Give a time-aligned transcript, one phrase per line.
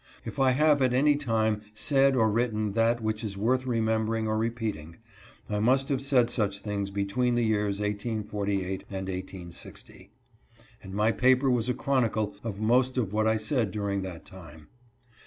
[0.25, 4.27] If I have at any time said or written that which is worth remember ing
[4.27, 4.95] or repeating,
[5.47, 10.09] I must have said such things between the years 1848 and 1860,
[10.81, 14.69] and my paper was a chronicle of most of what I said during that time.